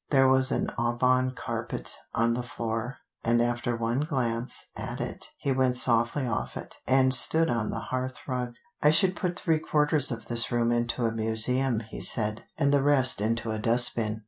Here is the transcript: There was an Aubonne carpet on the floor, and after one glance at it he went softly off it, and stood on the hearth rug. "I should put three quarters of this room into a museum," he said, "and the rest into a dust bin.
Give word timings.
There 0.09 0.27
was 0.27 0.51
an 0.51 0.71
Aubonne 0.79 1.35
carpet 1.35 1.95
on 2.15 2.33
the 2.33 2.41
floor, 2.41 2.97
and 3.23 3.39
after 3.39 3.75
one 3.75 3.99
glance 3.99 4.71
at 4.75 4.99
it 4.99 5.27
he 5.37 5.51
went 5.51 5.77
softly 5.77 6.25
off 6.25 6.57
it, 6.57 6.77
and 6.87 7.13
stood 7.13 7.51
on 7.51 7.69
the 7.69 7.77
hearth 7.91 8.27
rug. 8.27 8.55
"I 8.81 8.89
should 8.89 9.15
put 9.15 9.37
three 9.39 9.59
quarters 9.59 10.11
of 10.11 10.25
this 10.25 10.51
room 10.51 10.71
into 10.71 11.05
a 11.05 11.11
museum," 11.11 11.81
he 11.81 12.01
said, 12.01 12.45
"and 12.57 12.73
the 12.73 12.81
rest 12.81 13.21
into 13.21 13.51
a 13.51 13.59
dust 13.59 13.95
bin. 13.95 14.19